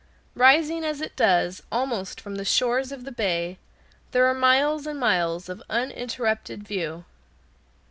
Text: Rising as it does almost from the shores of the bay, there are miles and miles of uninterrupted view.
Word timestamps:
Rising 0.33 0.83
as 0.83 0.99
it 0.99 1.15
does 1.15 1.61
almost 1.71 2.19
from 2.19 2.33
the 2.37 2.43
shores 2.43 2.91
of 2.91 3.05
the 3.05 3.11
bay, 3.11 3.59
there 4.13 4.25
are 4.25 4.33
miles 4.33 4.87
and 4.87 4.99
miles 4.99 5.47
of 5.47 5.61
uninterrupted 5.69 6.63
view. 6.67 7.05